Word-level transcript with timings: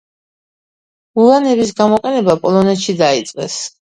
ულანების 1.23 1.73
გამოყენება 1.81 2.37
პოლონეთში 2.47 2.97
დაიწყეს. 3.03 3.59